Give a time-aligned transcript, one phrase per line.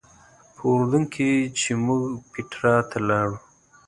[0.55, 1.29] په اردن کې
[1.59, 2.01] چې موږ
[2.31, 3.37] پیټرا ته لاړو.